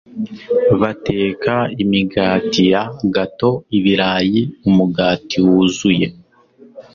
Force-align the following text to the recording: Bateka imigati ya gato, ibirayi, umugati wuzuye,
Bateka 0.81 1.53
imigati 1.83 2.61
ya 2.73 2.83
gato, 3.15 3.49
ibirayi, 3.77 4.41
umugati 4.67 5.37
wuzuye, 5.45 6.07